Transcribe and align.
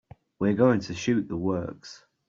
We're 0.39 0.55
going 0.55 0.79
to 0.79 0.95
shoot 0.95 1.27
the 1.27 1.37
works. 1.37 2.07